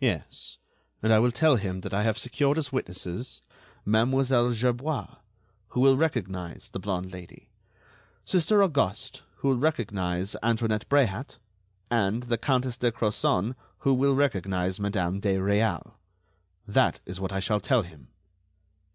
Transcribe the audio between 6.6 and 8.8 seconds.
the blonde Lady; Sister